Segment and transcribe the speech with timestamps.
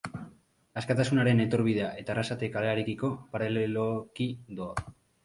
[0.81, 4.29] Askatasunaren etorbidea eta Arrasate kalearekiko paraleloki
[4.63, 4.89] doa.